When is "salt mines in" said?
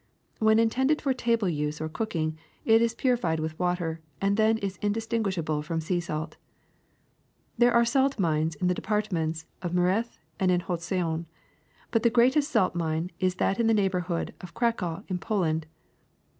7.85-8.65